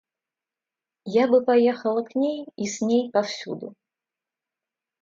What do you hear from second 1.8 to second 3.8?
к ней и с ней повсюду.